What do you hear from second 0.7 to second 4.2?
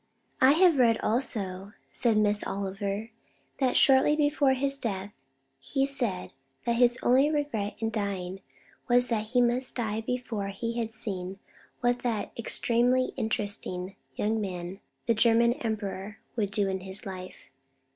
read also," said Miss Oliver, "that shortly